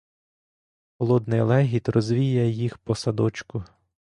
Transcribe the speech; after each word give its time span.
Холодний 0.97 1.41
легіт 1.41 1.89
розвіє 1.89 2.49
їх 2.49 2.77
по 2.77 2.95
садочку. 2.95 3.63